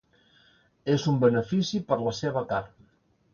És 0.93 1.05
un 1.11 1.19
benefici 1.25 1.83
per 1.93 1.99
la 2.07 2.15
seva 2.23 2.45
carn. 2.55 2.89